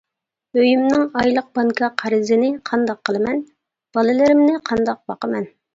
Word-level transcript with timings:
ئۆيۈمنىڭ 0.61 1.03
ئايلىق 1.19 1.51
بانكا 1.59 1.91
قەرزىنى 2.03 2.51
قانداق 2.71 3.03
قىلىمەن؟! 3.11 3.47
بالىلىرىمنى 4.01 4.61
قانداق 4.71 5.03
باقىمەن؟! 5.13 5.53